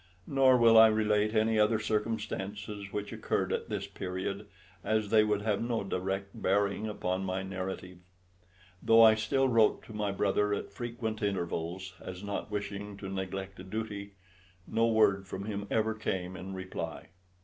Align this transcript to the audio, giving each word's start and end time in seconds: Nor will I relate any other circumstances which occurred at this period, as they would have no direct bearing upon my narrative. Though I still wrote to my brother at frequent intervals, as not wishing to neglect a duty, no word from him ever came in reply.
Nor 0.25 0.57
will 0.57 0.79
I 0.79 0.87
relate 0.87 1.35
any 1.35 1.59
other 1.59 1.77
circumstances 1.77 2.91
which 2.91 3.13
occurred 3.13 3.53
at 3.53 3.69
this 3.69 3.85
period, 3.85 4.47
as 4.83 5.11
they 5.11 5.23
would 5.23 5.43
have 5.43 5.61
no 5.61 5.83
direct 5.83 6.29
bearing 6.41 6.87
upon 6.89 7.23
my 7.23 7.43
narrative. 7.43 7.99
Though 8.81 9.03
I 9.03 9.13
still 9.13 9.47
wrote 9.47 9.83
to 9.83 9.93
my 9.93 10.11
brother 10.11 10.55
at 10.55 10.71
frequent 10.73 11.21
intervals, 11.21 11.93
as 12.03 12.23
not 12.23 12.49
wishing 12.49 12.97
to 12.97 13.09
neglect 13.09 13.59
a 13.59 13.63
duty, 13.63 14.13
no 14.65 14.87
word 14.87 15.27
from 15.27 15.45
him 15.45 15.67
ever 15.69 15.93
came 15.93 16.35
in 16.35 16.55
reply. 16.55 17.09